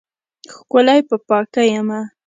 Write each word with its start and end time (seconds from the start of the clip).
ښکلی 0.53 0.99
په 1.09 1.15
پاکۍ 1.27 1.67
یمه 1.75 1.99